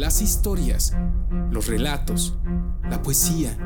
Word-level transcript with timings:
las 0.00 0.22
historias, 0.22 0.92
los 1.50 1.66
relatos, 1.66 2.36
la 2.90 3.02
poesía, 3.02 3.56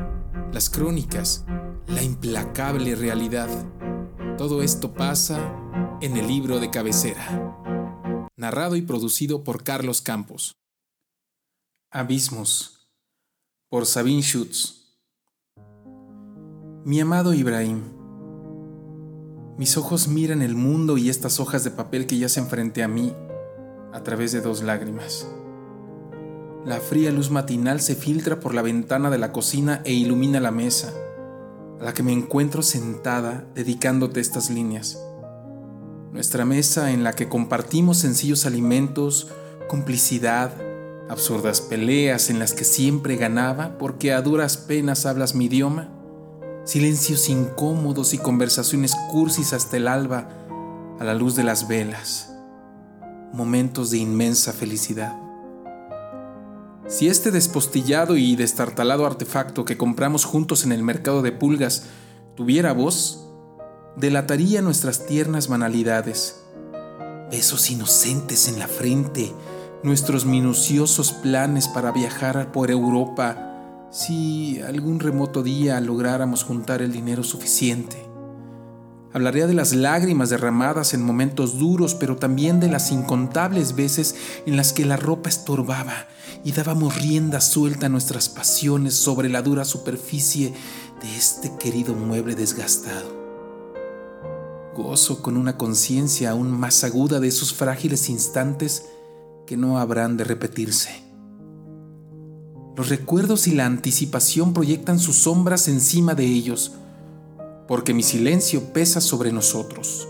las 0.53 0.69
crónicas, 0.69 1.45
la 1.87 2.03
implacable 2.03 2.95
realidad. 2.95 3.49
Todo 4.37 4.61
esto 4.61 4.93
pasa 4.93 5.53
en 6.01 6.17
el 6.17 6.27
libro 6.27 6.59
de 6.59 6.69
cabecera, 6.69 8.27
narrado 8.35 8.75
y 8.75 8.81
producido 8.81 9.43
por 9.43 9.63
Carlos 9.63 10.01
Campos. 10.01 10.55
Abismos, 11.91 12.91
por 13.67 13.85
Sabine 13.85 14.21
Schutz. 14.21 14.97
Mi 16.85 17.01
amado 17.01 17.33
Ibrahim, 17.33 17.81
mis 19.57 19.77
ojos 19.77 20.07
miran 20.07 20.41
el 20.41 20.55
mundo 20.55 20.97
y 20.97 21.09
estas 21.09 21.39
hojas 21.39 21.63
de 21.63 21.71
papel 21.71 22.05
que 22.07 22.17
yacen 22.17 22.47
frente 22.47 22.83
a 22.83 22.87
mí 22.87 23.13
a 23.91 24.03
través 24.03 24.31
de 24.31 24.41
dos 24.41 24.61
lágrimas. 24.61 25.27
La 26.65 26.81
fría 26.81 27.09
luz 27.11 27.31
matinal 27.31 27.79
se 27.79 27.95
filtra 27.95 28.41
por 28.41 28.53
la 28.53 28.61
ventana 28.61 29.09
de 29.09 29.17
la 29.17 29.31
cocina 29.31 29.81
e 29.85 29.93
ilumina 29.93 30.41
la 30.41 30.51
mesa, 30.51 30.93
a 31.79 31.85
la 31.85 31.93
que 31.93 32.03
me 32.03 32.11
encuentro 32.11 32.63
sentada 32.63 33.45
dedicándote 33.55 34.19
estas 34.19 34.49
líneas. 34.49 35.01
Nuestra 36.11 36.43
mesa 36.43 36.91
en 36.91 37.05
la 37.05 37.13
que 37.13 37.29
compartimos 37.29 37.99
sencillos 37.99 38.45
alimentos, 38.45 39.29
complicidad, 39.69 40.51
absurdas 41.07 41.61
peleas 41.61 42.29
en 42.29 42.39
las 42.39 42.53
que 42.53 42.65
siempre 42.65 43.15
ganaba 43.15 43.77
porque 43.77 44.11
a 44.11 44.21
duras 44.21 44.57
penas 44.57 45.05
hablas 45.05 45.35
mi 45.35 45.45
idioma, 45.45 45.87
silencios 46.65 47.29
incómodos 47.29 48.13
y 48.13 48.17
conversaciones 48.17 48.95
cursis 49.09 49.53
hasta 49.53 49.77
el 49.77 49.87
alba 49.87 50.27
a 50.99 51.05
la 51.05 51.13
luz 51.13 51.37
de 51.37 51.45
las 51.45 51.69
velas, 51.69 52.33
momentos 53.31 53.91
de 53.91 53.99
inmensa 53.99 54.51
felicidad. 54.51 55.28
Si 56.89 57.07
este 57.07 57.29
despostillado 57.29 58.17
y 58.17 58.35
destartalado 58.35 59.05
artefacto 59.05 59.63
que 59.63 59.77
compramos 59.77 60.25
juntos 60.25 60.63
en 60.63 60.71
el 60.71 60.81
mercado 60.81 61.21
de 61.21 61.31
pulgas 61.31 61.83
tuviera 62.35 62.73
voz, 62.73 63.27
delataría 63.95 64.63
nuestras 64.63 65.05
tiernas 65.05 65.47
banalidades. 65.47 66.41
Besos 67.29 67.69
inocentes 67.69 68.47
en 68.47 68.57
la 68.57 68.67
frente, 68.67 69.31
nuestros 69.83 70.25
minuciosos 70.25 71.11
planes 71.11 71.67
para 71.67 71.91
viajar 71.91 72.51
por 72.51 72.71
Europa, 72.71 73.87
si 73.91 74.59
algún 74.59 74.99
remoto 74.99 75.43
día 75.43 75.79
lográramos 75.81 76.43
juntar 76.43 76.81
el 76.81 76.91
dinero 76.91 77.23
suficiente. 77.23 78.08
Hablaría 79.11 79.47
de 79.47 79.55
las 79.55 79.73
lágrimas 79.73 80.29
derramadas 80.29 80.93
en 80.93 81.01
momentos 81.01 81.57
duros, 81.57 81.95
pero 81.95 82.15
también 82.15 82.59
de 82.59 82.67
las 82.67 82.91
incontables 82.91 83.75
veces 83.75 84.15
en 84.45 84.55
las 84.55 84.71
que 84.71 84.85
la 84.85 84.97
ropa 84.97 85.29
estorbaba 85.29 86.07
y 86.43 86.51
dábamos 86.51 87.01
rienda 87.01 87.41
suelta 87.41 87.87
a 87.87 87.89
nuestras 87.89 88.29
pasiones 88.29 88.93
sobre 88.93 89.29
la 89.29 89.41
dura 89.41 89.65
superficie 89.65 90.53
de 91.01 91.17
este 91.17 91.51
querido 91.57 91.95
mueble 91.95 92.35
desgastado. 92.35 93.17
Gozo 94.75 95.23
con 95.23 95.37
una 95.37 95.57
conciencia 95.57 96.29
aún 96.29 96.51
más 96.51 96.83
aguda 96.83 97.19
de 97.19 97.27
esos 97.27 97.53
frágiles 97.53 98.09
instantes 98.09 98.85
que 99.47 99.57
no 99.57 99.79
habrán 99.79 100.17
de 100.17 100.23
repetirse. 100.23 101.03
Los 102.77 102.87
recuerdos 102.89 103.47
y 103.47 103.55
la 103.55 103.65
anticipación 103.65 104.53
proyectan 104.53 104.99
sus 104.99 105.17
sombras 105.17 105.67
encima 105.67 106.13
de 106.13 106.25
ellos, 106.25 106.73
porque 107.69 107.93
mi 107.93 108.01
silencio 108.01 108.73
pesa 108.73 108.99
sobre 108.99 109.31
nosotros. 109.31 110.07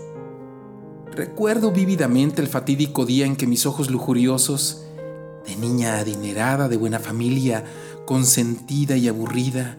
Recuerdo 1.12 1.70
vívidamente 1.70 2.40
el 2.40 2.48
fatídico 2.48 3.04
día 3.04 3.26
en 3.26 3.36
que 3.36 3.46
mis 3.46 3.66
ojos 3.66 3.90
lujuriosos, 3.90 4.86
de 5.46 5.56
niña 5.56 5.98
adinerada, 5.98 6.70
de 6.70 6.78
buena 6.78 6.98
familia, 6.98 7.66
consentida 8.06 8.96
y 8.96 9.08
aburrida, 9.08 9.76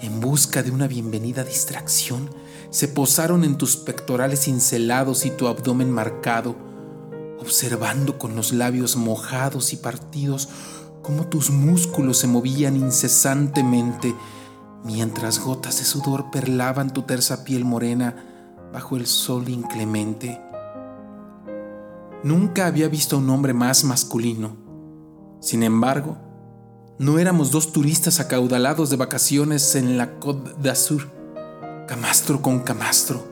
en 0.00 0.20
busca 0.20 0.62
de 0.62 0.70
una 0.70 0.88
bienvenida 0.88 1.44
distracción, 1.44 2.30
se 2.70 2.88
posaron 2.88 3.44
en 3.44 3.58
tus 3.58 3.76
pectorales 3.76 4.44
cincelados 4.44 5.26
y 5.26 5.30
tu 5.30 5.48
abdomen 5.48 5.90
marcado, 5.90 6.56
observando 7.40 8.18
con 8.18 8.36
los 8.36 8.54
labios 8.54 8.96
mojados 8.96 9.74
y 9.74 9.76
partidos 9.76 10.48
cómo 11.02 11.26
tus 11.26 11.50
músculos 11.50 12.16
se 12.16 12.26
movían 12.26 12.76
incesantemente 12.76 14.14
mientras 14.84 15.40
gotas 15.40 15.78
de 15.78 15.84
sudor 15.84 16.30
perlaban 16.30 16.92
tu 16.92 17.02
tersa 17.02 17.44
piel 17.44 17.64
morena 17.64 18.14
bajo 18.72 18.96
el 18.96 19.06
sol 19.06 19.48
inclemente. 19.48 20.40
Nunca 22.22 22.66
había 22.66 22.88
visto 22.88 23.16
a 23.16 23.18
un 23.20 23.30
hombre 23.30 23.54
más 23.54 23.84
masculino. 23.84 24.56
Sin 25.40 25.62
embargo, 25.62 26.16
no 26.98 27.18
éramos 27.18 27.52
dos 27.52 27.72
turistas 27.72 28.18
acaudalados 28.18 28.90
de 28.90 28.96
vacaciones 28.96 29.76
en 29.76 29.96
la 29.96 30.18
Côte 30.18 30.50
d'Azur, 30.60 31.10
camastro 31.86 32.42
con 32.42 32.60
camastro, 32.60 33.24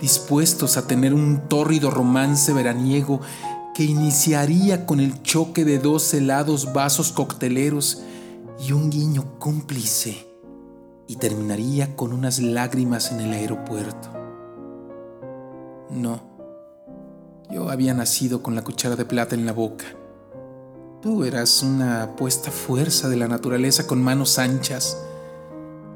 dispuestos 0.00 0.78
a 0.78 0.86
tener 0.86 1.12
un 1.12 1.46
tórrido 1.48 1.90
romance 1.90 2.52
veraniego 2.54 3.20
que 3.74 3.84
iniciaría 3.84 4.86
con 4.86 5.00
el 5.00 5.22
choque 5.22 5.66
de 5.66 5.78
dos 5.78 6.14
helados 6.14 6.72
vasos 6.72 7.12
cocteleros 7.12 8.00
y 8.66 8.72
un 8.72 8.88
guiño 8.88 9.38
cómplice 9.38 10.25
y 11.08 11.16
terminaría 11.16 11.94
con 11.96 12.12
unas 12.12 12.38
lágrimas 12.38 13.12
en 13.12 13.20
el 13.20 13.32
aeropuerto. 13.32 14.08
No, 15.90 16.20
yo 17.50 17.70
había 17.70 17.94
nacido 17.94 18.42
con 18.42 18.54
la 18.54 18.64
cuchara 18.64 18.96
de 18.96 19.04
plata 19.04 19.34
en 19.34 19.46
la 19.46 19.52
boca. 19.52 19.84
Tú 21.00 21.24
eras 21.24 21.62
una 21.62 22.02
apuesta 22.02 22.50
fuerza 22.50 23.08
de 23.08 23.16
la 23.16 23.28
naturaleza 23.28 23.86
con 23.86 24.02
manos 24.02 24.38
anchas 24.38 24.96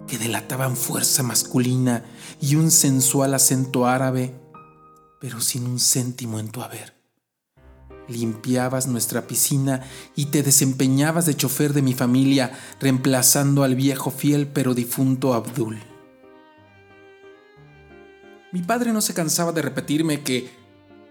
que 0.06 0.18
delataban 0.18 0.76
fuerza 0.76 1.22
masculina 1.22 2.04
y 2.40 2.56
un 2.56 2.70
sensual 2.70 3.34
acento 3.34 3.86
árabe, 3.86 4.34
pero 5.20 5.40
sin 5.40 5.66
un 5.66 5.80
céntimo 5.80 6.38
en 6.38 6.50
tu 6.50 6.62
haber 6.62 6.99
limpiabas 8.10 8.86
nuestra 8.86 9.26
piscina 9.26 9.82
y 10.16 10.26
te 10.26 10.42
desempeñabas 10.42 11.26
de 11.26 11.36
chofer 11.36 11.72
de 11.72 11.82
mi 11.82 11.94
familia, 11.94 12.52
reemplazando 12.80 13.62
al 13.62 13.74
viejo 13.74 14.10
fiel 14.10 14.46
pero 14.46 14.74
difunto 14.74 15.34
Abdul. 15.34 15.78
Mi 18.52 18.62
padre 18.62 18.92
no 18.92 19.00
se 19.00 19.14
cansaba 19.14 19.52
de 19.52 19.62
repetirme 19.62 20.22
que 20.22 20.50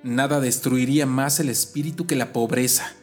nada 0.04 0.40
destruiría 0.40 1.06
más 1.06 1.40
el 1.40 1.50
espíritu 1.50 2.06
que 2.06 2.16
la 2.16 2.34
pobreza, 2.34 2.94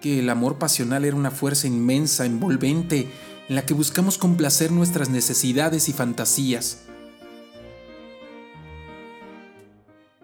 que 0.00 0.20
el 0.20 0.28
amor 0.28 0.58
pasional 0.58 1.04
era 1.04 1.16
una 1.16 1.30
fuerza 1.30 1.66
inmensa, 1.66 2.26
envolvente, 2.26 3.10
en 3.48 3.54
la 3.54 3.64
que 3.64 3.74
buscamos 3.74 4.18
complacer 4.18 4.70
nuestras 4.70 5.08
necesidades 5.08 5.88
y 5.88 5.94
fantasías, 5.94 6.80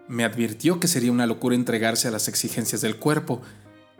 Me 0.07 0.23
advirtió 0.23 0.79
que 0.79 0.87
sería 0.87 1.11
una 1.11 1.25
locura 1.25 1.55
entregarse 1.55 2.07
a 2.07 2.11
las 2.11 2.27
exigencias 2.27 2.81
del 2.81 2.97
cuerpo, 2.97 3.41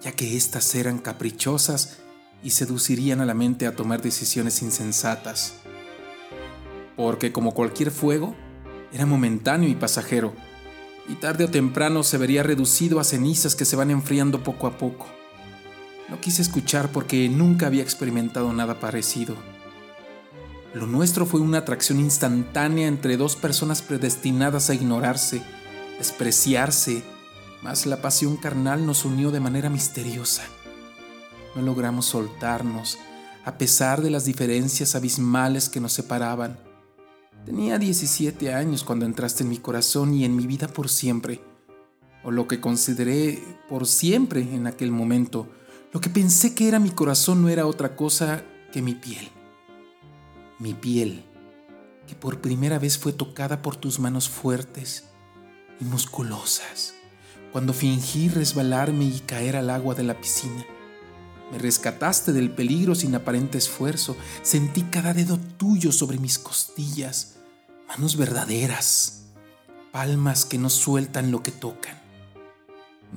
ya 0.02 0.12
que 0.12 0.38
éstas 0.38 0.76
eran 0.76 1.00
caprichosas 1.00 1.98
y 2.44 2.52
seducirían 2.52 3.22
a 3.22 3.26
la 3.26 3.34
mente 3.34 3.66
a 3.66 3.76
tomar 3.76 4.04
decisiones 4.04 4.62
insensatas. 4.62 5.56
Porque 6.96 7.32
como 7.32 7.54
cualquier 7.54 7.90
fuego, 7.90 8.36
era 8.94 9.08
momentáneo 9.08 9.68
y 9.68 9.74
pasajero, 9.76 10.34
y 11.10 11.16
tarde 11.16 11.46
o 11.46 11.50
temprano 11.50 12.04
se 12.04 12.20
vería 12.20 12.44
reducido 12.44 13.00
a 13.00 13.04
cenizas 13.04 13.56
que 13.56 13.66
se 13.66 13.76
van 13.76 13.90
enfriando 13.90 14.44
poco 14.44 14.68
a 14.68 14.78
poco. 14.78 15.08
No 16.08 16.22
quise 16.22 16.44
escuchar 16.44 16.92
porque 16.92 17.28
nunca 17.30 17.66
había 17.66 17.82
experimentado 17.82 18.54
nada 18.54 18.80
parecido. 18.80 19.36
Lo 20.76 20.86
nuestro 20.86 21.26
fue 21.26 21.40
una 21.40 21.60
atracción 21.60 22.00
instantánea 22.00 22.88
entre 22.88 23.18
dos 23.18 23.36
personas 23.36 23.82
predestinadas 23.82 24.70
a 24.70 24.76
ignorarse 24.76 25.42
despreciarse, 25.98 27.04
mas 27.62 27.86
la 27.86 28.02
pasión 28.02 28.38
carnal 28.38 28.86
nos 28.86 29.06
unió 29.06 29.32
de 29.32 29.40
manera 29.40 29.70
misteriosa. 29.70 30.44
No 31.56 31.62
logramos 31.62 32.06
soltarnos, 32.06 32.98
a 33.46 33.58
pesar 33.58 34.02
de 34.02 34.10
las 34.10 34.26
diferencias 34.26 34.96
abismales 34.96 35.70
que 35.70 35.80
nos 35.80 35.94
separaban. 35.94 36.60
Tenía 37.46 37.78
17 37.78 38.54
años 38.54 38.84
cuando 38.84 39.06
entraste 39.06 39.44
en 39.44 39.50
mi 39.50 39.58
corazón 39.58 40.14
y 40.14 40.26
en 40.26 40.36
mi 40.36 40.48
vida 40.48 40.68
por 40.68 40.90
siempre, 40.90 41.42
o 42.24 42.32
lo 42.32 42.48
que 42.48 42.60
consideré 42.60 43.42
por 43.70 43.88
siempre 43.88 44.42
en 44.42 44.68
aquel 44.68 44.92
momento. 44.92 45.48
Lo 45.94 46.02
que 46.02 46.10
pensé 46.10 46.56
que 46.56 46.68
era 46.68 46.80
mi 46.80 46.90
corazón 46.90 47.42
no 47.42 47.50
era 47.50 47.68
otra 47.68 47.96
cosa 47.96 48.44
que 48.74 48.82
mi 48.82 48.96
piel. 48.96 49.30
Mi 50.60 50.74
piel, 50.74 51.24
que 52.08 52.16
por 52.16 52.42
primera 52.42 52.80
vez 52.80 52.98
fue 52.98 53.14
tocada 53.14 53.62
por 53.62 53.76
tus 53.76 54.00
manos 54.00 54.28
fuertes, 54.28 55.06
y 55.80 55.86
musculosas. 55.86 56.94
Cuando 57.52 57.74
fingí 57.74 58.28
resbalarme 58.30 59.06
y 59.06 59.20
caer 59.20 59.56
al 59.56 59.70
agua 59.70 59.96
de 59.96 60.04
la 60.04 60.20
piscina, 60.20 60.66
me 61.52 61.58
rescataste 61.58 62.34
del 62.34 62.50
peligro 62.50 62.96
sin 62.96 63.14
aparente 63.16 63.58
esfuerzo. 63.58 64.18
Sentí 64.42 64.82
cada 64.84 65.14
dedo 65.14 65.38
tuyo 65.38 65.92
sobre 65.92 66.18
mis 66.18 66.40
costillas, 66.40 67.36
manos 67.88 68.18
verdaderas, 68.18 69.22
palmas 69.92 70.44
que 70.44 70.58
no 70.58 70.70
sueltan 70.70 71.32
lo 71.32 71.44
que 71.44 71.52
tocan. 71.52 72.04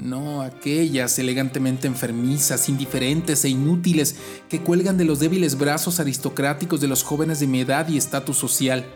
no 0.01 0.43
aquellas 0.43 1.19
elegantemente 1.19 1.89
enfermizas, 1.89 2.69
indiferentes 2.69 3.45
e 3.45 3.49
inútiles 3.49 4.15
que 4.49 4.63
cuelgan 4.63 4.97
de 4.97 5.05
los 5.05 5.19
débiles 5.19 5.59
brazos 5.59 5.99
aristocráticos 5.99 6.81
de 6.81 6.87
los 6.87 7.03
jóvenes 7.03 7.41
de 7.41 7.49
mi 7.49 7.63
edad 7.63 7.89
y 7.89 7.97
estatus 7.97 8.37
social. 8.37 8.87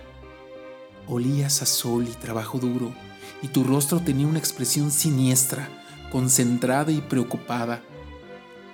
Olías 1.08 1.60
a 1.62 1.66
sol 1.66 2.06
y 2.08 2.14
trabajo 2.14 2.58
duro, 2.58 2.94
y 3.42 3.48
tu 3.48 3.64
rostro 3.64 4.00
tenía 4.00 4.26
una 4.26 4.38
expresión 4.38 4.90
siniestra, 4.90 5.68
concentrada 6.10 6.92
y 6.92 7.00
preocupada. 7.00 7.82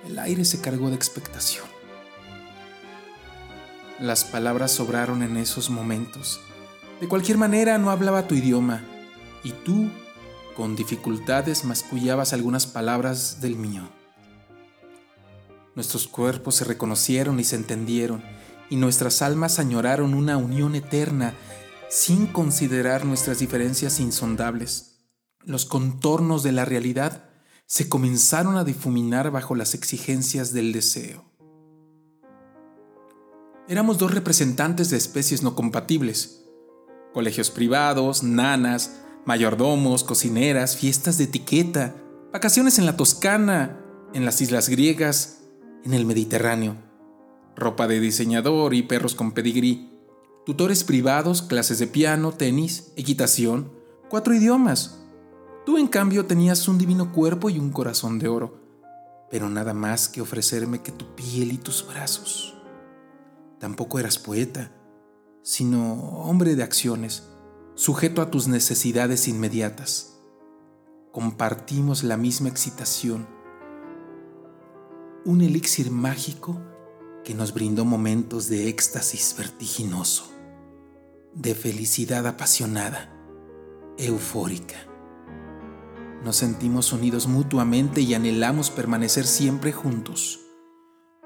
El 0.05 0.19
aire 0.19 0.45
se 0.45 0.61
cargó 0.61 0.89
de 0.89 0.95
expectación. 0.95 1.65
Las 3.99 4.23
palabras 4.23 4.71
sobraron 4.71 5.23
en 5.23 5.35
esos 5.35 5.69
momentos. 5.69 6.39
De 7.01 7.07
cualquier 7.07 7.37
manera 7.37 7.77
no 7.77 7.89
hablaba 7.89 8.27
tu 8.27 8.35
idioma, 8.35 8.81
y 9.43 9.51
tú 9.51 9.89
con 10.55 10.75
dificultades 10.75 11.65
mascullabas 11.65 12.33
algunas 12.33 12.67
palabras 12.67 13.41
del 13.41 13.55
mío. 13.55 13.89
Nuestros 15.75 16.07
cuerpos 16.07 16.55
se 16.55 16.65
reconocieron 16.65 17.39
y 17.39 17.43
se 17.43 17.55
entendieron, 17.55 18.23
y 18.69 18.75
nuestras 18.75 19.21
almas 19.21 19.59
añoraron 19.59 20.13
una 20.13 20.37
unión 20.37 20.75
eterna 20.75 21.33
sin 21.89 22.27
considerar 22.27 23.03
nuestras 23.03 23.39
diferencias 23.39 23.99
insondables. 23.99 25.07
Los 25.43 25.65
contornos 25.65 26.43
de 26.43 26.51
la 26.51 26.63
realidad 26.63 27.29
se 27.65 27.89
comenzaron 27.89 28.57
a 28.57 28.63
difuminar 28.63 29.31
bajo 29.31 29.55
las 29.55 29.73
exigencias 29.73 30.53
del 30.53 30.71
deseo. 30.71 31.25
Éramos 33.67 33.97
dos 33.97 34.13
representantes 34.13 34.89
de 34.89 34.97
especies 34.97 35.41
no 35.41 35.55
compatibles, 35.55 36.45
colegios 37.13 37.49
privados, 37.49 38.23
nanas, 38.23 39.01
mayordomos, 39.25 40.03
cocineras, 40.03 40.77
fiestas 40.77 41.17
de 41.17 41.25
etiqueta, 41.25 41.95
vacaciones 42.31 42.77
en 42.79 42.85
la 42.85 42.97
Toscana, 42.97 43.79
en 44.13 44.25
las 44.25 44.41
islas 44.41 44.69
griegas, 44.69 45.43
en 45.83 45.93
el 45.93 46.05
Mediterráneo, 46.05 46.77
ropa 47.55 47.87
de 47.87 47.99
diseñador 47.99 48.73
y 48.73 48.83
perros 48.83 49.15
con 49.15 49.31
pedigrí, 49.31 49.88
tutores 50.49 50.83
privados, 50.83 51.43
clases 51.43 51.77
de 51.77 51.85
piano, 51.85 52.31
tenis, 52.31 52.91
equitación, 52.95 53.71
cuatro 54.09 54.33
idiomas. 54.33 54.97
Tú 55.63 55.77
en 55.77 55.85
cambio 55.85 56.25
tenías 56.25 56.67
un 56.67 56.79
divino 56.79 57.11
cuerpo 57.11 57.51
y 57.51 57.59
un 57.59 57.69
corazón 57.69 58.17
de 58.17 58.29
oro, 58.29 58.59
pero 59.29 59.47
nada 59.47 59.75
más 59.75 60.09
que 60.09 60.21
ofrecerme 60.21 60.81
que 60.81 60.91
tu 60.91 61.13
piel 61.13 61.51
y 61.51 61.59
tus 61.59 61.85
brazos. 61.87 62.55
Tampoco 63.59 63.99
eras 63.99 64.17
poeta, 64.17 64.71
sino 65.43 65.93
hombre 66.23 66.55
de 66.55 66.63
acciones 66.63 67.27
sujeto 67.75 68.19
a 68.23 68.31
tus 68.31 68.47
necesidades 68.47 69.27
inmediatas. 69.27 70.19
Compartimos 71.11 72.01
la 72.01 72.17
misma 72.17 72.49
excitación, 72.49 73.27
un 75.25 75.41
elixir 75.41 75.91
mágico 75.91 76.59
que 77.23 77.35
nos 77.35 77.53
brindó 77.53 77.85
momentos 77.85 78.49
de 78.49 78.67
éxtasis 78.67 79.35
vertiginoso, 79.37 80.38
de 81.33 81.55
felicidad 81.55 82.25
apasionada, 82.27 83.13
eufórica. 83.97 84.75
Nos 86.23 86.37
sentimos 86.37 86.91
unidos 86.91 87.27
mutuamente 87.27 88.01
y 88.01 88.13
anhelamos 88.13 88.71
permanecer 88.71 89.25
siempre 89.25 89.71
juntos. 89.71 90.39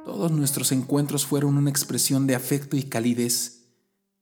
Todos 0.05 0.31
nuestros 0.31 0.71
encuentros 0.71 1.25
fueron 1.25 1.57
una 1.57 1.69
expresión 1.69 2.27
de 2.27 2.35
afecto 2.35 2.75
y 2.75 2.83
calidez 2.83 3.63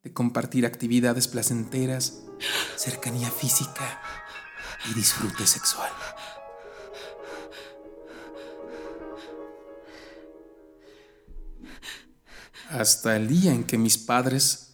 de 0.03 0.13
compartir 0.13 0.65
actividades 0.65 1.27
placenteras, 1.27 2.23
cercanía 2.75 3.29
física 3.29 4.01
y 4.89 4.93
disfrute 4.93 5.45
sexual. 5.45 5.91
Hasta 12.69 13.17
el 13.17 13.27
día 13.27 13.53
en 13.53 13.65
que 13.65 13.77
mis 13.77 13.97
padres 13.97 14.70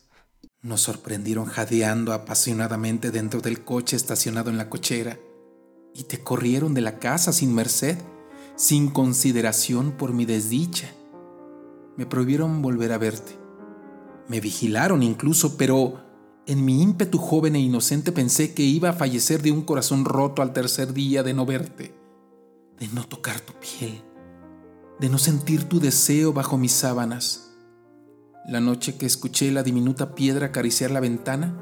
nos 0.67 0.81
sorprendieron 0.81 1.45
jadeando 1.45 2.13
apasionadamente 2.13 3.11
dentro 3.11 3.41
del 3.41 3.63
coche 3.63 3.95
estacionado 3.95 4.49
en 4.49 4.57
la 4.57 4.69
cochera 4.69 5.17
y 5.93 6.03
te 6.03 6.19
corrieron 6.19 6.73
de 6.73 6.81
la 6.81 6.99
casa 6.99 7.33
sin 7.33 7.55
merced, 7.55 7.97
sin 8.55 8.89
consideración 8.89 9.91
por 9.93 10.13
mi 10.13 10.25
desdicha. 10.25 10.91
Me 11.95 12.05
prohibieron 12.05 12.61
volver 12.61 12.91
a 12.91 12.97
verte 12.97 13.47
me 14.27 14.41
vigilaron 14.41 15.03
incluso, 15.03 15.57
pero 15.57 16.03
en 16.45 16.63
mi 16.65 16.81
ímpetu 16.81 17.17
joven 17.17 17.55
e 17.55 17.59
inocente 17.59 18.11
pensé 18.11 18.53
que 18.53 18.63
iba 18.63 18.89
a 18.89 18.93
fallecer 18.93 19.41
de 19.41 19.51
un 19.51 19.61
corazón 19.61 20.05
roto 20.05 20.41
al 20.41 20.53
tercer 20.53 20.93
día 20.93 21.23
de 21.23 21.33
no 21.33 21.45
verte, 21.45 21.95
de 22.79 22.87
no 22.89 23.07
tocar 23.07 23.39
tu 23.39 23.53
piel, 23.53 24.01
de 24.99 25.09
no 25.09 25.17
sentir 25.17 25.63
tu 25.63 25.79
deseo 25.79 26.33
bajo 26.33 26.57
mis 26.57 26.73
sábanas. 26.73 27.46
La 28.47 28.61
noche 28.61 28.95
que 28.95 29.05
escuché 29.05 29.51
la 29.51 29.61
diminuta 29.61 30.15
piedra 30.15 30.45
acariciar 30.45 30.89
la 30.89 31.01
ventana, 31.01 31.53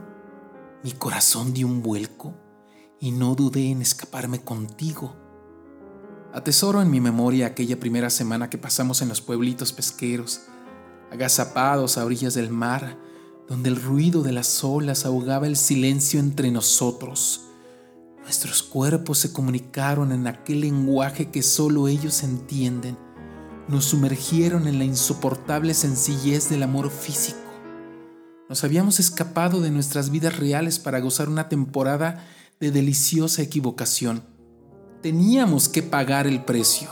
mi 0.83 0.91
corazón 0.91 1.51
dio 1.51 1.65
un 1.65 1.81
vuelco 1.81 2.35
y 2.99 3.09
no 3.09 3.33
dudé 3.33 3.71
en 3.71 3.81
escaparme 3.81 4.43
contigo. 4.43 5.15
Atesoro 6.31 6.83
en 6.83 6.91
mi 6.91 7.01
memoria 7.01 7.47
aquella 7.47 7.79
primera 7.79 8.11
semana 8.11 8.51
que 8.51 8.59
pasamos 8.59 9.01
en 9.01 9.09
los 9.09 9.19
pueblitos 9.19 9.73
pesqueros, 9.73 10.41
agazapados 11.11 11.97
a 11.97 12.05
orillas 12.05 12.35
del 12.35 12.51
mar, 12.51 12.99
donde 13.47 13.69
el 13.69 13.81
ruido 13.81 14.21
de 14.21 14.33
las 14.33 14.63
olas 14.63 15.07
ahogaba 15.07 15.47
el 15.47 15.55
silencio 15.55 16.19
entre 16.19 16.51
nosotros. 16.51 17.47
Nuestros 18.21 18.61
cuerpos 18.61 19.17
se 19.17 19.33
comunicaron 19.33 20.11
en 20.11 20.27
aquel 20.27 20.61
lenguaje 20.61 21.31
que 21.31 21.41
solo 21.41 21.87
ellos 21.87 22.21
entienden. 22.21 22.95
Nos 23.67 23.85
sumergieron 23.85 24.67
en 24.67 24.77
la 24.77 24.85
insoportable 24.85 25.73
sencillez 25.73 26.49
del 26.49 26.61
amor 26.61 26.91
físico. 26.91 27.39
Nos 28.47 28.63
habíamos 28.63 28.99
escapado 28.99 29.59
de 29.59 29.71
nuestras 29.71 30.11
vidas 30.11 30.37
reales 30.37 30.77
para 30.77 30.99
gozar 30.99 31.29
una 31.29 31.49
temporada 31.49 32.27
de 32.59 32.69
deliciosa 32.69 33.41
equivocación. 33.41 34.23
Teníamos 35.01 35.67
que 35.67 35.81
pagar 35.81 36.27
el 36.27 36.43
precio. 36.45 36.89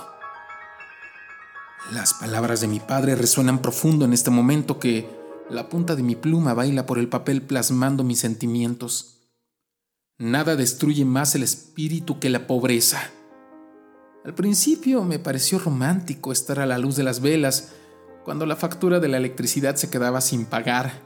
Las 1.92 2.16
palabras 2.16 2.62
de 2.62 2.68
mi 2.68 2.80
padre 2.80 3.16
resuenan 3.16 3.62
profundo 3.62 4.06
en 4.06 4.14
este 4.14 4.32
momento 4.32 4.80
que 4.80 5.08
la 5.52 5.70
punta 5.70 5.96
de 5.96 6.02
mi 6.02 6.16
pluma 6.16 6.56
baila 6.56 6.88
por 6.88 6.98
el 6.98 7.08
papel 7.08 7.44
plasmando 7.44 8.04
mis 8.04 8.20
sentimientos. 8.20 9.20
Nada 10.18 10.56
destruye 10.56 11.06
más 11.06 11.36
el 11.36 11.44
espíritu 11.44 12.20
que 12.20 12.32
la 12.32 12.48
pobreza. 12.48 13.12
Al 14.26 14.34
principio 14.34 15.04
me 15.04 15.20
pareció 15.20 15.60
romántico 15.60 16.32
estar 16.32 16.60
a 16.60 16.66
la 16.66 16.78
luz 16.78 16.96
de 16.96 17.04
las 17.04 17.20
velas 17.20 17.74
cuando 18.24 18.46
la 18.46 18.56
factura 18.56 19.00
de 19.00 19.10
la 19.10 19.18
electricidad 19.18 19.76
se 19.76 19.90
quedaba 19.90 20.22
sin 20.22 20.46
pagar. 20.46 21.02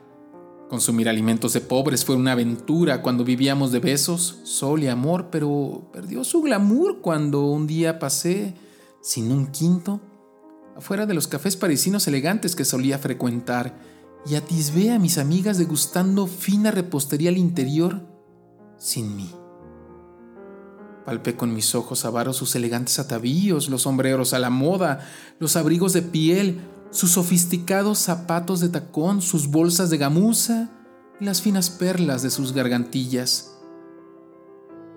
Consumir 0.70 1.10
alimentos 1.10 1.54
de 1.54 1.62
pobres 1.62 2.06
fue 2.06 2.16
una 2.16 2.34
aventura 2.34 3.02
cuando 3.02 3.24
vivíamos 3.24 3.72
de 3.72 3.80
besos, 3.80 4.40
sol 4.44 4.84
y 4.84 4.88
amor, 4.88 5.30
pero 5.32 5.90
perdió 5.92 6.24
su 6.24 6.42
glamour 6.42 7.02
cuando 7.02 7.46
un 7.46 7.66
día 7.66 8.00
pasé 8.00 8.54
sin 9.02 9.32
un 9.32 9.48
quinto 9.48 10.02
afuera 10.78 11.08
de 11.08 11.16
los 11.16 11.28
cafés 11.28 11.58
parisinos 11.58 12.08
elegantes 12.08 12.56
que 12.56 12.64
solía 12.64 13.00
frecuentar, 13.00 13.76
y 14.28 14.36
atisbé 14.36 14.92
a 14.92 15.00
mis 15.00 15.18
amigas 15.18 15.58
degustando 15.58 16.28
fina 16.28 16.70
repostería 16.70 17.30
al 17.30 17.38
interior 17.38 18.02
sin 18.78 19.16
mí. 19.16 19.32
Palpé 21.08 21.36
con 21.36 21.56
mis 21.56 21.74
ojos 21.74 22.06
avaros 22.06 22.38
sus 22.38 22.56
elegantes 22.56 23.00
atavíos, 23.00 23.68
los 23.68 23.82
sombreros 23.82 24.34
a 24.34 24.40
la 24.40 24.52
moda, 24.52 25.10
los 25.40 25.56
abrigos 25.56 25.94
de 25.94 26.04
piel, 26.04 26.62
sus 26.92 27.12
sofisticados 27.12 27.98
zapatos 27.98 28.60
de 28.60 28.70
tacón, 28.70 29.24
sus 29.24 29.48
bolsas 29.48 29.90
de 29.90 29.98
gamuza 29.98 30.70
y 31.20 31.26
las 31.26 31.42
finas 31.42 31.72
perlas 31.72 32.22
de 32.22 32.30
sus 32.30 32.54
gargantillas. 32.54 33.54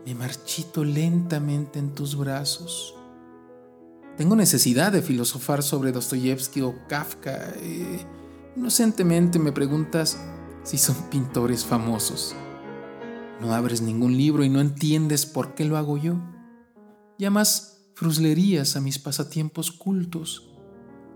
Me 0.05 0.15
marchito 0.15 0.85
lentamente 0.85 1.79
en 1.79 1.95
tus 1.95 2.15
brazos 2.15 2.95
tengo 4.21 4.37
necesidad 4.37 4.93
de 4.93 5.01
filosofar 5.01 5.63
sobre 5.63 5.93
Dostoyevsky 5.93 6.61
o 6.61 6.75
Kafka. 6.89 7.55
Eh, 7.57 8.05
inocentemente 8.55 9.39
me 9.39 9.51
preguntas 9.51 10.19
si 10.63 10.77
son 10.77 10.95
pintores 11.09 11.65
famosos. 11.65 12.37
No 13.41 13.55
abres 13.55 13.81
ningún 13.81 14.17
libro 14.19 14.45
y 14.45 14.51
no 14.51 14.61
entiendes 14.61 15.25
por 15.25 15.55
qué 15.55 15.65
lo 15.65 15.79
hago 15.79 15.97
yo. 15.97 16.21
Llamas 17.19 17.91
fruslerías 17.95 18.77
a 18.77 18.81
mis 18.81 18.99
pasatiempos 18.99 19.73
cultos. 19.73 20.47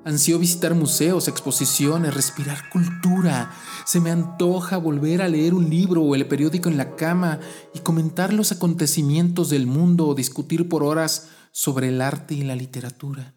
Ansío 0.07 0.39
visitar 0.39 0.75
museos, 0.75 1.29
exposiciones, 1.29 2.15
respirar 2.15 2.71
cultura. 2.71 3.51
Se 3.85 4.01
me 4.01 4.11
antoja 4.11 4.77
volver 4.79 5.23
a 5.23 5.29
leer 5.29 5.55
un 5.55 5.69
libro 5.69 6.03
o 6.03 6.15
el 6.15 6.27
periódico 6.27 6.69
en 6.69 6.77
la 6.77 6.97
cama 6.97 7.41
y 7.75 7.81
comentar 7.81 8.33
los 8.33 8.53
acontecimientos 8.53 9.51
del 9.51 9.67
mundo 9.67 10.07
o 10.07 10.15
discutir 10.15 10.69
por 10.69 10.83
horas 10.83 11.29
sobre 11.53 11.89
el 11.89 12.01
arte 12.01 12.35
y 12.35 12.43
la 12.43 12.57
literatura. 12.57 13.35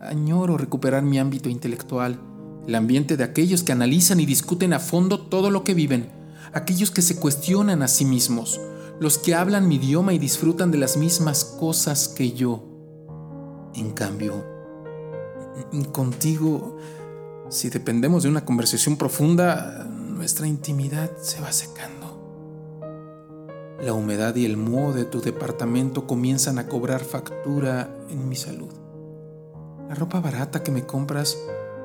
Añoro 0.00 0.56
recuperar 0.56 1.02
mi 1.02 1.18
ámbito 1.18 1.48
intelectual, 1.48 2.20
el 2.66 2.74
ambiente 2.74 3.16
de 3.16 3.24
aquellos 3.24 3.62
que 3.62 3.72
analizan 3.72 4.18
y 4.20 4.26
discuten 4.26 4.72
a 4.72 4.80
fondo 4.80 5.20
todo 5.20 5.50
lo 5.50 5.62
que 5.62 5.74
viven, 5.74 6.19
aquellos 6.52 6.90
que 6.90 7.02
se 7.02 7.16
cuestionan 7.16 7.82
a 7.82 7.88
sí 7.88 8.04
mismos, 8.04 8.60
los 8.98 9.18
que 9.18 9.34
hablan 9.34 9.68
mi 9.68 9.76
idioma 9.76 10.12
y 10.12 10.18
disfrutan 10.18 10.70
de 10.70 10.78
las 10.78 10.96
mismas 10.96 11.44
cosas 11.44 12.08
que 12.08 12.32
yo. 12.32 12.64
En 13.74 13.90
cambio, 13.92 14.44
contigo, 15.92 16.76
si 17.48 17.70
dependemos 17.70 18.22
de 18.22 18.28
una 18.28 18.44
conversación 18.44 18.96
profunda, 18.96 19.84
nuestra 19.84 20.46
intimidad 20.46 21.10
se 21.20 21.40
va 21.40 21.52
secando. 21.52 22.00
La 23.80 23.94
humedad 23.94 24.36
y 24.36 24.44
el 24.44 24.58
moho 24.58 24.92
de 24.92 25.06
tu 25.06 25.22
departamento 25.22 26.06
comienzan 26.06 26.58
a 26.58 26.68
cobrar 26.68 27.02
factura 27.02 27.96
en 28.10 28.28
mi 28.28 28.36
salud. 28.36 28.72
La 29.88 29.94
ropa 29.94 30.20
barata 30.20 30.62
que 30.62 30.70
me 30.70 30.84
compras 30.84 31.38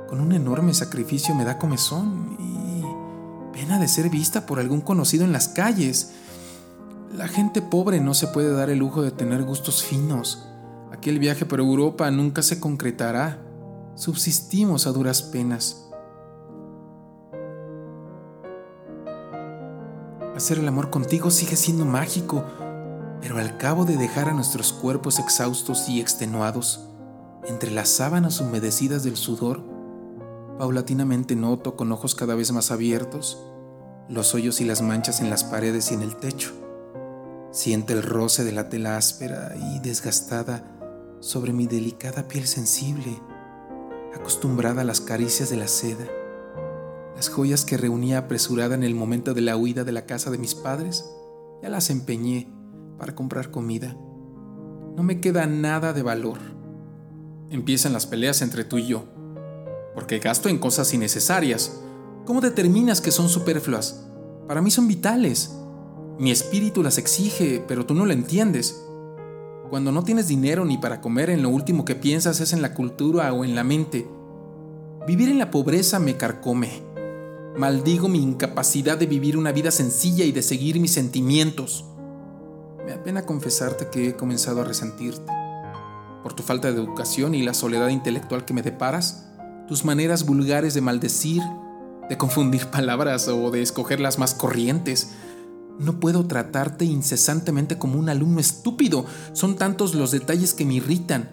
con 0.07 0.19
un 0.19 0.33
enorme 0.33 0.73
sacrificio 0.73 1.33
me 1.33 1.45
da 1.45 1.57
comezón 1.57 2.35
y 2.39 2.54
pena 3.55 3.79
de 3.79 3.87
ser 3.87 4.09
vista 4.09 4.45
por 4.45 4.59
algún 4.59 4.81
conocido 4.81 5.23
en 5.23 5.31
las 5.31 5.47
calles. 5.47 6.11
La 7.15 7.29
gente 7.29 7.61
pobre 7.61 8.01
no 8.01 8.13
se 8.13 8.27
puede 8.27 8.51
dar 8.51 8.69
el 8.69 8.79
lujo 8.79 9.01
de 9.01 9.11
tener 9.11 9.43
gustos 9.43 9.81
finos. 9.81 10.45
Aquel 10.91 11.19
viaje 11.19 11.45
por 11.45 11.61
Europa 11.61 12.11
nunca 12.11 12.41
se 12.41 12.59
concretará. 12.59 13.41
Subsistimos 13.95 14.87
a 14.87 14.91
duras 14.91 15.21
penas. 15.21 15.89
Hacer 20.35 20.59
el 20.59 20.67
amor 20.67 20.89
contigo 20.89 21.31
sigue 21.31 21.55
siendo 21.55 21.85
mágico, 21.85 22.43
pero 23.21 23.37
al 23.37 23.55
cabo 23.55 23.85
de 23.85 23.95
dejar 23.95 24.27
a 24.27 24.33
nuestros 24.33 24.73
cuerpos 24.73 25.17
exhaustos 25.17 25.87
y 25.87 26.01
extenuados, 26.01 26.89
entre 27.47 27.71
las 27.71 27.87
sábanas 27.87 28.41
humedecidas 28.41 29.05
del 29.05 29.15
sudor, 29.15 29.74
paulatinamente 30.57 31.35
noto 31.35 31.75
con 31.75 31.91
ojos 31.91 32.15
cada 32.15 32.35
vez 32.35 32.51
más 32.51 32.71
abiertos 32.71 33.43
los 34.07 34.35
hoyos 34.35 34.61
y 34.61 34.65
las 34.65 34.81
manchas 34.81 35.19
en 35.19 35.29
las 35.29 35.43
paredes 35.43 35.91
y 35.91 35.95
en 35.95 36.01
el 36.01 36.15
techo. 36.15 36.51
Siente 37.51 37.93
el 37.93 38.03
roce 38.03 38.43
de 38.43 38.51
la 38.51 38.69
tela 38.69 38.97
áspera 38.97 39.55
y 39.55 39.79
desgastada 39.79 40.63
sobre 41.21 41.53
mi 41.53 41.65
delicada 41.65 42.27
piel 42.27 42.45
sensible, 42.45 43.19
acostumbrada 44.13 44.81
a 44.81 44.85
las 44.85 45.01
caricias 45.01 45.49
de 45.49 45.57
la 45.57 45.67
seda 45.67 46.05
las 47.15 47.29
joyas 47.29 47.63
que 47.63 47.77
reunía 47.77 48.17
apresurada 48.19 48.75
en 48.75 48.83
el 48.83 48.93
momento 48.93 49.33
de 49.33 49.41
la 49.41 49.55
huida 49.55 49.83
de 49.85 49.93
la 49.93 50.05
casa 50.05 50.31
de 50.31 50.37
mis 50.37 50.53
padres, 50.53 51.09
ya 51.63 51.69
las 51.69 51.89
empeñé 51.89 52.51
para 52.97 53.15
comprar 53.15 53.51
comida. 53.51 53.95
No 54.95 55.03
me 55.03 55.21
queda 55.21 55.45
nada 55.45 55.93
de 55.93 56.03
valor. 56.03 56.39
Empiezan 57.49 57.93
las 57.93 58.05
peleas 58.05 58.41
entre 58.41 58.65
tú 58.65 58.77
y 58.77 58.87
yo, 58.87 59.05
porque 59.95 60.19
gasto 60.19 60.49
en 60.49 60.59
cosas 60.59 60.93
innecesarias. 60.93 61.79
¿Cómo 62.25 62.41
determinas 62.41 63.01
que 63.01 63.11
son 63.11 63.29
superfluas? 63.29 64.05
Para 64.47 64.61
mí 64.61 64.69
son 64.69 64.87
vitales. 64.87 65.55
Mi 66.19 66.31
espíritu 66.31 66.83
las 66.83 66.97
exige, 66.97 67.63
pero 67.67 67.85
tú 67.85 67.95
no 67.95 68.05
lo 68.05 68.13
entiendes. 68.13 68.85
Cuando 69.69 69.91
no 69.91 70.03
tienes 70.03 70.27
dinero 70.27 70.65
ni 70.65 70.77
para 70.77 71.01
comer, 71.01 71.29
en 71.29 71.41
lo 71.41 71.49
último 71.49 71.85
que 71.85 71.95
piensas 71.95 72.39
es 72.41 72.53
en 72.53 72.61
la 72.61 72.73
cultura 72.73 73.33
o 73.33 73.43
en 73.43 73.55
la 73.55 73.63
mente. 73.63 74.07
Vivir 75.07 75.29
en 75.29 75.39
la 75.39 75.49
pobreza 75.49 75.97
me 75.99 76.17
carcome. 76.17 76.83
Maldigo 77.57 78.07
mi 78.07 78.21
incapacidad 78.21 78.97
de 78.97 79.05
vivir 79.05 79.37
una 79.37 79.51
vida 79.51 79.71
sencilla 79.71 80.25
y 80.25 80.31
de 80.31 80.41
seguir 80.41 80.79
mis 80.79 80.91
sentimientos. 80.91 81.85
Me 82.85 82.91
apena 82.91 83.25
confesarte 83.25 83.89
que 83.89 84.09
he 84.09 84.15
comenzado 84.15 84.61
a 84.61 84.65
resentirte. 84.65 85.31
Por 86.21 86.33
tu 86.33 86.43
falta 86.43 86.71
de 86.71 86.77
educación 86.77 87.33
y 87.33 87.43
la 87.43 87.53
soledad 87.53 87.89
intelectual 87.89 88.45
que 88.45 88.53
me 88.53 88.61
deparas, 88.61 89.24
tus 89.67 89.85
maneras 89.85 90.25
vulgares 90.25 90.73
de 90.73 90.81
maldecir, 90.81 91.41
de 92.09 92.17
confundir 92.17 92.67
palabras 92.71 93.27
o 93.27 93.51
de 93.51 93.61
escoger 93.61 93.99
las 93.99 94.19
más 94.19 94.33
corrientes. 94.33 95.11
No 95.79 95.99
puedo 95.99 96.25
tratarte 96.25 96.85
incesantemente 96.85 97.77
como 97.77 97.99
un 97.99 98.09
alumno 98.09 98.39
estúpido. 98.39 99.05
Son 99.33 99.55
tantos 99.55 99.93
los 99.93 100.11
detalles 100.11 100.53
que 100.53 100.65
me 100.65 100.75
irritan. 100.75 101.31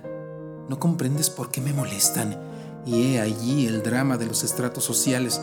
No 0.69 0.81
comprendes 0.81 1.31
por 1.31 1.51
qué 1.51 1.61
me 1.61 1.73
molestan. 1.73 2.37
Y 2.85 3.15
he 3.15 3.21
allí 3.21 3.67
el 3.67 3.83
drama 3.83 4.17
de 4.17 4.27
los 4.27 4.43
estratos 4.43 4.83
sociales 4.83 5.41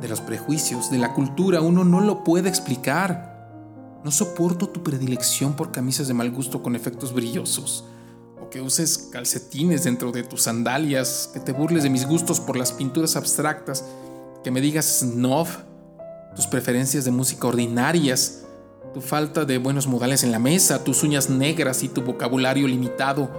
de 0.00 0.08
los 0.08 0.20
prejuicios, 0.20 0.90
de 0.90 0.98
la 0.98 1.14
cultura, 1.14 1.60
uno 1.60 1.84
no 1.84 2.00
lo 2.00 2.24
puede 2.24 2.48
explicar. 2.48 3.28
No 4.04 4.10
soporto 4.10 4.68
tu 4.68 4.82
predilección 4.82 5.54
por 5.54 5.72
camisas 5.72 6.08
de 6.08 6.14
mal 6.14 6.30
gusto 6.30 6.62
con 6.62 6.76
efectos 6.76 7.12
brillosos, 7.12 7.84
que 8.50 8.60
uses 8.60 8.98
calcetines 9.12 9.84
dentro 9.84 10.12
de 10.12 10.22
tus 10.22 10.42
sandalias, 10.42 11.30
que 11.32 11.40
te 11.40 11.52
burles 11.52 11.82
de 11.82 11.90
mis 11.90 12.06
gustos 12.06 12.40
por 12.40 12.56
las 12.56 12.72
pinturas 12.72 13.16
abstractas, 13.16 13.84
que 14.42 14.50
me 14.50 14.60
digas 14.60 15.00
snob, 15.00 15.46
tus 16.34 16.46
preferencias 16.46 17.04
de 17.04 17.10
música 17.10 17.48
ordinarias, 17.48 18.44
tu 18.94 19.00
falta 19.00 19.44
de 19.44 19.58
buenos 19.58 19.86
modales 19.86 20.22
en 20.22 20.32
la 20.32 20.38
mesa, 20.38 20.84
tus 20.84 21.02
uñas 21.02 21.28
negras 21.28 21.82
y 21.82 21.88
tu 21.88 22.02
vocabulario 22.02 22.66
limitado. 22.66 23.30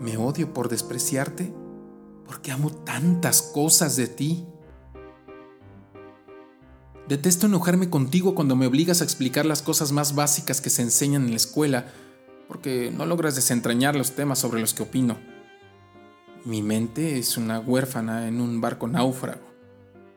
Me 0.00 0.16
odio 0.16 0.52
por 0.52 0.68
despreciarte 0.68 1.52
porque 2.26 2.50
amo 2.50 2.70
tantas 2.70 3.42
cosas 3.42 3.96
de 3.96 4.06
ti. 4.06 4.46
Detesto 7.08 7.46
enojarme 7.46 7.88
contigo 7.88 8.34
cuando 8.34 8.54
me 8.54 8.66
obligas 8.66 9.00
a 9.00 9.04
explicar 9.04 9.46
las 9.46 9.62
cosas 9.62 9.92
más 9.92 10.14
básicas 10.14 10.60
que 10.60 10.70
se 10.70 10.82
enseñan 10.82 11.24
en 11.24 11.30
la 11.30 11.36
escuela, 11.36 11.86
porque 12.48 12.90
no 12.90 13.06
logras 13.06 13.36
desentrañar 13.36 13.94
los 13.94 14.12
temas 14.12 14.38
sobre 14.38 14.60
los 14.60 14.74
que 14.74 14.82
opino. 14.82 15.18
Mi 16.44 16.62
mente 16.62 17.18
es 17.18 17.36
una 17.36 17.60
huérfana 17.60 18.26
en 18.26 18.40
un 18.40 18.60
barco 18.60 18.88
náufrago, 18.88 19.46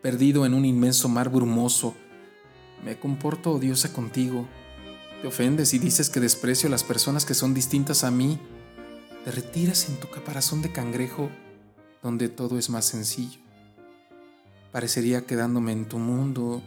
perdido 0.02 0.46
en 0.46 0.54
un 0.54 0.66
inmenso 0.66 1.10
mar 1.10 1.30
brumoso. 1.30 1.94
Me 2.86 2.98
comporto 2.98 3.52
odiosa 3.52 3.92
contigo. 3.92 4.48
Te 5.22 5.28
ofendes 5.28 5.74
y 5.74 5.80
dices 5.80 6.10
que 6.10 6.22
desprecio 6.22 6.68
a 6.68 6.72
las 6.72 6.84
personas 6.84 7.26
que 7.26 7.34
son 7.34 7.54
distintas 7.54 8.04
a 8.06 8.12
mí. 8.12 8.40
Te 9.26 9.32
retiras 9.32 9.90
en 9.90 10.00
tu 10.00 10.10
caparazón 10.10 10.62
de 10.62 10.72
cangrejo 10.72 11.30
donde 12.02 12.30
todo 12.30 12.58
es 12.58 12.70
más 12.70 12.86
sencillo. 12.86 13.40
Parecería 14.72 15.26
quedándome 15.26 15.74
en 15.74 15.86
tu 15.86 16.00
mundo 16.00 16.62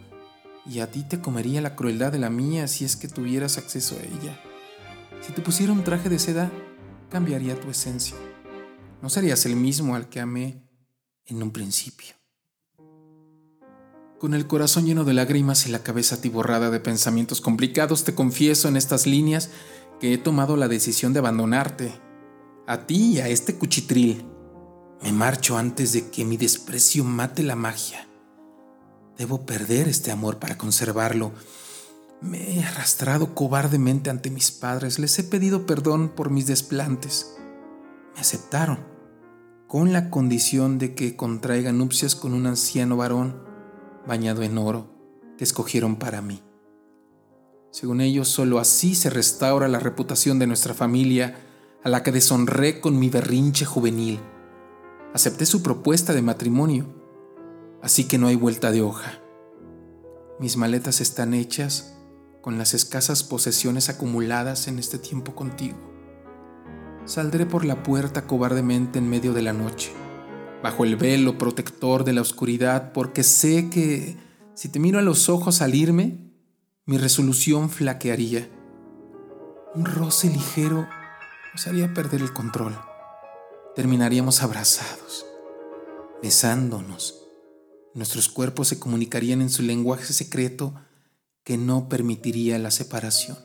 y 0.65 0.79
a 0.79 0.91
ti 0.91 1.03
te 1.03 1.19
comería 1.19 1.59
la 1.61 1.75
crueldad 1.75 2.11
de 2.11 2.19
la 2.19 2.29
mía 2.29 2.67
si 2.67 2.85
es 2.85 2.95
que 2.95 3.07
tuvieras 3.07 3.57
acceso 3.57 3.95
a 3.95 4.03
ella. 4.03 4.39
Si 5.21 5.33
te 5.33 5.41
pusiera 5.41 5.73
un 5.73 5.83
traje 5.83 6.09
de 6.09 6.19
seda, 6.19 6.51
cambiaría 7.09 7.59
tu 7.59 7.69
esencia. 7.69 8.15
No 9.01 9.09
serías 9.09 9.45
el 9.45 9.55
mismo 9.55 9.95
al 9.95 10.09
que 10.09 10.19
amé 10.19 10.63
en 11.25 11.43
un 11.43 11.51
principio. 11.51 12.15
Con 14.19 14.33
el 14.33 14.47
corazón 14.47 14.85
lleno 14.85 15.03
de 15.03 15.13
lágrimas 15.13 15.67
y 15.67 15.71
la 15.71 15.83
cabeza 15.83 16.15
atiborrada 16.15 16.69
de 16.69 16.79
pensamientos 16.79 17.41
complicados, 17.41 18.03
te 18.03 18.15
confieso 18.15 18.67
en 18.67 18.77
estas 18.77 19.05
líneas 19.05 19.49
que 19.99 20.13
he 20.13 20.17
tomado 20.17 20.57
la 20.57 20.67
decisión 20.67 21.13
de 21.13 21.19
abandonarte. 21.19 21.93
A 22.65 22.87
ti 22.87 23.13
y 23.13 23.19
a 23.19 23.27
este 23.27 23.55
cuchitril. 23.55 24.25
Me 25.01 25.11
marcho 25.11 25.57
antes 25.57 25.93
de 25.93 26.09
que 26.09 26.25
mi 26.25 26.37
desprecio 26.37 27.03
mate 27.03 27.43
la 27.43 27.55
magia. 27.55 28.07
Debo 29.17 29.45
perder 29.45 29.87
este 29.87 30.11
amor 30.11 30.39
para 30.39 30.57
conservarlo. 30.57 31.31
Me 32.25 32.57
he 32.57 32.63
arrastrado 32.63 33.35
cobardemente 33.35 34.09
ante 34.09 34.31
mis 34.31 34.51
padres, 34.51 34.97
les 34.97 35.17
he 35.19 35.23
pedido 35.23 35.65
perdón 35.65 36.09
por 36.09 36.31
mis 36.31 36.47
desplantes. 36.47 37.37
Me 38.15 38.21
aceptaron, 38.21 38.79
con 39.67 39.93
la 39.93 40.09
condición 40.09 40.79
de 40.79 40.95
que 40.95 41.15
contraiga 41.15 41.71
nupcias 41.71 42.15
con 42.15 42.33
un 42.33 42.47
anciano 42.47 42.97
varón 42.97 43.43
bañado 44.07 44.41
en 44.41 44.57
oro 44.57 44.89
que 45.37 45.43
escogieron 45.43 45.97
para 45.97 46.21
mí. 46.21 46.41
Según 47.71 48.01
ellos, 48.01 48.27
solo 48.27 48.59
así 48.59 48.95
se 48.95 49.09
restaura 49.09 49.67
la 49.67 49.79
reputación 49.79 50.39
de 50.39 50.47
nuestra 50.47 50.73
familia, 50.73 51.39
a 51.83 51.89
la 51.89 52.01
que 52.01 52.11
deshonré 52.11 52.81
con 52.81 52.97
mi 52.97 53.09
berrinche 53.09 53.65
juvenil. 53.65 54.19
Acepté 55.13 55.45
su 55.45 55.61
propuesta 55.61 56.13
de 56.13 56.21
matrimonio 56.23 57.05
así 57.85 58.05
que 58.05 58.17
no 58.17 58.25
hay 58.25 58.35
vuelta 58.35 58.71
de 58.71 58.81
hoja. 58.81 59.21
Mis 60.39 60.57
maletas 60.57 61.01
están 61.01 61.35
hechas 61.35 61.94
con 62.45 62.59
las 62.59 62.75
escasas 62.75 63.23
posesiones 63.23 63.89
acumuladas 63.89 64.67
en 64.67 64.77
este 64.77 64.99
tiempo 64.99 65.33
contigo. 65.33 65.79
Saldré 67.05 67.47
por 67.47 67.65
la 67.65 67.81
puerta 67.81 68.27
cobardemente 68.27 68.99
en 68.99 69.09
medio 69.09 69.33
de 69.33 69.41
la 69.41 69.51
noche, 69.51 69.91
bajo 70.61 70.83
el 70.83 70.95
velo 70.95 71.39
protector 71.39 72.03
de 72.03 72.13
la 72.13 72.21
oscuridad, 72.21 72.91
porque 72.91 73.23
sé 73.23 73.71
que 73.71 74.15
si 74.53 74.69
te 74.69 74.77
miro 74.77 74.99
a 74.99 75.01
los 75.01 75.27
ojos 75.27 75.63
al 75.63 75.73
irme, 75.73 76.19
mi 76.85 76.99
resolución 76.99 77.71
flaquearía. 77.71 78.47
Un 79.73 79.85
roce 79.85 80.29
ligero 80.29 80.87
nos 81.51 81.65
haría 81.65 81.95
perder 81.95 82.21
el 82.21 82.31
control. 82.31 82.79
Terminaríamos 83.75 84.43
abrazados, 84.43 85.25
besándonos 86.21 87.25
Nuestros 87.95 88.27
cuerpos 88.27 88.67
se 88.67 88.77
comunicarían 88.77 89.41
en 89.41 89.49
su 89.49 89.63
lenguaje 89.63 90.11
secreto 90.11 90.73
que 91.45 91.57
no 91.59 91.87
permitiría 91.87 92.57
la 92.57 92.71
separación. 92.71 93.37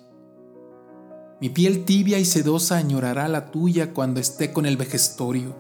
Mi 1.39 1.51
piel 1.51 1.85
tibia 1.85 2.19
y 2.19 2.25
sedosa 2.25 2.79
añorará 2.79 3.29
la 3.29 3.51
tuya 3.51 3.93
cuando 3.93 4.21
esté 4.21 4.53
con 4.55 4.65
el 4.65 4.79
vejestorio. 4.79 5.55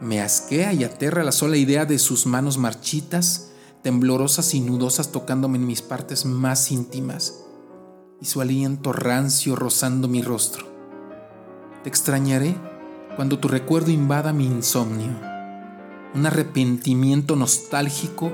Me 0.00 0.20
asquea 0.20 0.72
y 0.72 0.82
aterra 0.82 1.22
la 1.22 1.30
sola 1.30 1.56
idea 1.56 1.86
de 1.86 2.00
sus 2.00 2.26
manos 2.26 2.58
marchitas, 2.58 3.52
temblorosas 3.82 4.54
y 4.54 4.60
nudosas 4.60 5.12
tocándome 5.12 5.58
en 5.58 5.66
mis 5.66 5.82
partes 5.82 6.26
más 6.26 6.70
íntimas. 6.70 7.44
y 8.22 8.26
su 8.26 8.42
aliento 8.42 8.92
rancio 8.92 9.56
rozando 9.56 10.06
mi 10.06 10.20
rostro. 10.20 10.66
Te 11.82 11.88
extrañaré 11.88 12.54
cuando 13.16 13.38
tu 13.38 13.48
recuerdo 13.48 13.90
invada 13.90 14.34
mi 14.34 14.44
insomnio. 14.44 15.18
Un 16.14 16.26
arrepentimiento 16.26 17.34
nostálgico 17.34 18.30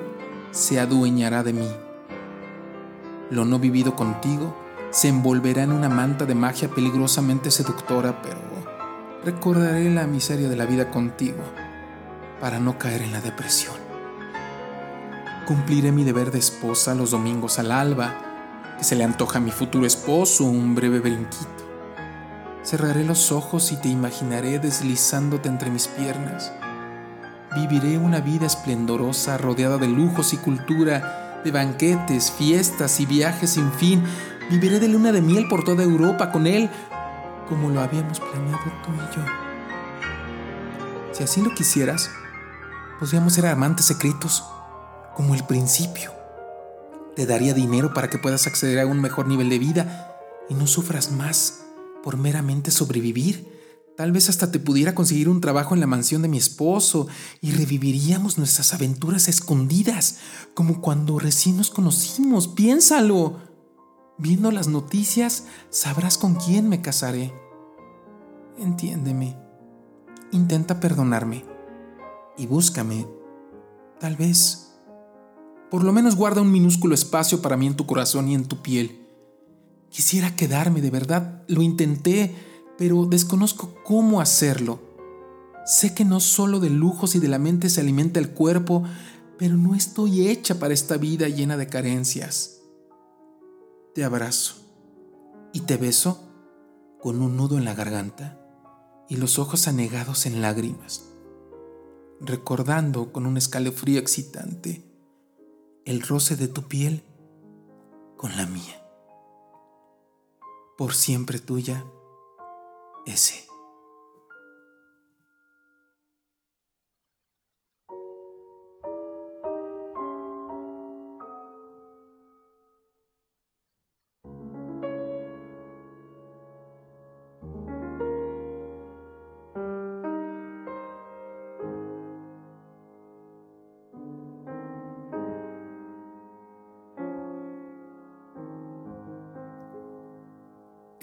se 0.51 0.81
adueñará 0.81 1.45
de 1.45 1.53
mí. 1.53 1.69
Lo 3.31 3.45
no 3.45 3.59
vivido 3.59 3.97
contigo 3.97 4.57
se 4.91 5.09
envolverá 5.09 5.65
en 5.65 5.73
una 5.73 5.89
manta 5.89 6.27
de 6.27 6.35
magia 6.35 6.69
peligrosamente 6.69 7.51
seductora, 7.51 8.23
pero 8.23 8.39
recordaré 9.25 9.91
la 9.91 10.07
miseria 10.07 10.49
de 10.49 10.57
la 10.57 10.65
vida 10.65 10.91
contigo 10.91 11.43
para 12.41 12.61
no 12.61 12.79
caer 12.79 13.03
en 13.03 13.13
la 13.13 13.21
depresión. 13.21 13.75
Cumpliré 15.47 15.91
mi 15.91 16.05
deber 16.05 16.31
de 16.31 16.39
esposa 16.39 16.95
los 16.95 17.11
domingos 17.11 17.59
al 17.59 17.73
alba, 17.73 18.15
que 18.79 18.85
se 18.85 18.95
le 18.95 19.05
antoja 19.05 19.39
a 19.39 19.41
mi 19.41 19.51
futuro 19.51 19.87
esposo 19.87 20.45
un 20.45 20.75
breve 20.75 21.01
brinquito. 21.01 21.67
Cerraré 22.63 23.05
los 23.05 23.33
ojos 23.33 23.73
y 23.73 23.77
te 23.77 23.89
imaginaré 23.89 24.59
deslizándote 24.59 25.49
entre 25.49 25.71
mis 25.71 25.89
piernas. 25.89 26.53
Viviré 27.55 27.99
una 27.99 28.21
vida 28.21 28.47
esplendorosa 28.47 29.39
rodeada 29.39 29.79
de 29.79 29.89
lujos 29.89 30.33
y 30.33 30.37
cultura, 30.37 31.26
de 31.45 31.51
banquetes, 31.51 32.31
fiestas 32.31 33.01
y 33.01 33.07
viajes 33.07 33.51
sin 33.51 33.71
fin. 33.73 34.03
Viviré 34.51 34.81
de 34.81 34.89
luna 34.89 35.13
de 35.13 35.23
miel 35.23 35.49
por 35.49 35.65
toda 35.65 35.83
Europa 35.83 36.31
con 36.31 36.47
él, 36.47 36.71
como 37.49 37.71
lo 37.71 37.81
habíamos 37.81 38.21
planeado 38.21 38.65
tú 38.85 38.93
y 38.93 39.17
yo. 39.17 39.23
Si 41.13 41.23
así 41.23 41.41
lo 41.41 41.55
quisieras, 41.55 42.11
podríamos 43.01 43.33
ser 43.33 43.47
amantes 43.47 43.87
secretos, 43.87 44.45
como 45.15 45.35
el 45.35 45.45
principio. 45.45 46.13
Te 47.15 47.25
daría 47.25 47.55
dinero 47.55 47.95
para 47.95 48.11
que 48.11 48.19
puedas 48.19 48.47
acceder 48.47 48.79
a 48.81 48.87
un 48.87 49.01
mejor 49.01 49.27
nivel 49.27 49.49
de 49.49 49.59
vida 49.59 50.15
y 50.51 50.55
no 50.55 50.67
sufras 50.67 51.11
más 51.11 51.63
por 52.05 52.19
meramente 52.19 52.71
sobrevivir. 52.71 53.56
Tal 53.97 54.13
vez 54.13 54.29
hasta 54.29 54.53
te 54.53 54.59
pudiera 54.59 54.95
conseguir 54.95 55.29
un 55.29 55.41
trabajo 55.41 55.75
en 55.75 55.81
la 55.81 55.87
mansión 55.87 56.23
de 56.23 56.29
mi 56.29 56.37
esposo 56.37 57.09
y 57.41 57.53
reviviríamos 57.53 58.37
nuestras 58.37 58.75
aventuras 58.75 59.29
escondidas, 59.29 60.19
como 60.55 60.81
cuando 60.83 61.19
recién 61.19 61.57
nos 61.57 61.71
conocimos. 61.71 62.49
Piénsalo. 62.49 63.41
Viendo 64.19 64.51
las 64.51 64.69
noticias, 64.69 65.45
sabrás 65.71 66.19
con 66.19 66.35
quién 66.35 66.69
me 66.69 66.83
casaré. 66.83 67.33
Entiéndeme. 68.59 69.39
Intenta 70.33 70.79
perdonarme. 70.81 71.45
Y 72.37 72.47
búscame. 72.47 73.07
Tal 73.99 74.17
vez 74.17 74.67
por 75.71 75.83
lo 75.83 75.93
menos 75.93 76.15
guarda 76.15 76.43
un 76.43 76.53
minúsculo 76.53 76.95
espacio 76.95 77.43
para 77.43 77.57
mí 77.57 77.67
en 77.67 77.75
tu 77.75 77.87
corazón 77.87 78.29
y 78.29 78.35
en 78.35 78.47
tu 78.47 78.63
piel. 78.63 79.05
Quisiera 79.91 80.37
quedarme, 80.37 80.81
de 80.81 80.91
verdad, 80.91 81.43
lo 81.49 81.63
intenté, 81.63 82.35
pero 82.79 83.07
desconozco 83.07 83.75
cómo 83.85 84.21
hacerlo. 84.21 84.81
Sé 85.65 85.95
que 85.95 86.05
no 86.05 86.21
solo 86.21 86.61
de 86.61 86.71
lujos 86.71 87.15
y 87.15 87.19
de 87.19 87.29
la 87.29 87.39
mente 87.39 87.69
se 87.71 87.81
alimenta 87.81 88.21
el 88.21 88.31
cuerpo, 88.31 88.85
pero 89.39 89.57
no 89.57 89.75
estoy 89.75 90.29
hecha 90.29 90.59
para 90.59 90.75
esta 90.75 90.97
vida 90.97 91.29
llena 91.29 91.57
de 91.57 91.69
carencias. 91.69 92.61
Te 93.95 94.05
abrazo 94.05 94.57
y 95.53 95.61
te 95.61 95.77
beso 95.77 96.21
con 97.01 97.21
un 97.23 97.37
nudo 97.37 97.59
en 97.59 97.65
la 97.65 97.75
garganta 97.75 98.41
y 99.09 99.17
los 99.17 99.39
ojos 99.39 99.69
anegados 99.69 100.27
en 100.27 100.43
lágrimas, 100.43 101.05
recordando 102.21 103.13
con 103.13 103.27
un 103.27 103.37
escalofrío 103.37 103.99
excitante 103.99 104.85
el 105.85 106.03
roce 106.03 106.37
de 106.37 106.49
tu 106.49 106.65
piel 106.65 107.05
con 108.17 108.37
la 108.37 108.47
mía. 108.47 108.83
Por 110.77 110.95
siempre 110.95 111.39
tuya, 111.39 111.85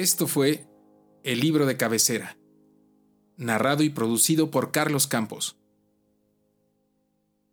Esto 0.03 0.27
fue 0.27 0.65
El 1.23 1.39
libro 1.39 1.65
de 1.65 1.77
cabecera, 1.77 2.35
narrado 3.37 3.83
y 3.83 3.89
producido 3.89 4.51
por 4.51 4.73
Carlos 4.73 5.07
Campos. 5.07 5.55